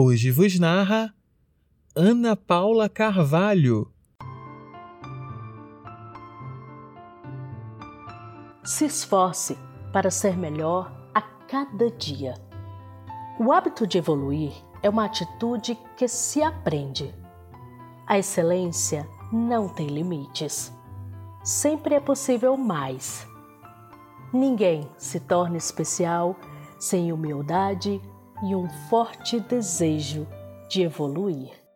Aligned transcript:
Hoje 0.00 0.30
vos 0.30 0.56
narra 0.60 1.12
Ana 1.92 2.36
Paula 2.36 2.88
Carvalho. 2.88 3.90
Se 8.62 8.84
esforce 8.84 9.58
para 9.92 10.08
ser 10.08 10.36
melhor 10.36 10.88
a 11.12 11.20
cada 11.20 11.90
dia. 11.90 12.34
O 13.40 13.50
hábito 13.50 13.88
de 13.88 13.98
evoluir 13.98 14.52
é 14.84 14.88
uma 14.88 15.04
atitude 15.04 15.76
que 15.96 16.06
se 16.06 16.44
aprende. 16.44 17.12
A 18.06 18.20
excelência 18.20 19.04
não 19.32 19.68
tem 19.68 19.88
limites. 19.88 20.72
Sempre 21.42 21.96
é 21.96 22.00
possível 22.00 22.56
mais. 22.56 23.26
Ninguém 24.32 24.88
se 24.96 25.18
torna 25.18 25.56
especial 25.56 26.36
sem 26.78 27.12
humildade 27.12 28.00
e 28.42 28.54
um 28.54 28.68
forte 28.88 29.40
desejo 29.40 30.26
de 30.68 30.82
evoluir. 30.82 31.67